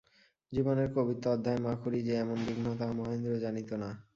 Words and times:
জীবনের 0.51 0.87
কবিত্ব-অধ্যায়ে 0.93 1.59
মা 1.59 1.73
খুড়ী 1.75 1.99
যে 2.01 2.13
এমন 2.15 2.37
বিঘ্ন, 2.47 2.65
তাহা 2.77 2.93
মহেন্দ্র 2.93 3.31
জানিত 3.39 3.69
না। 3.73 3.89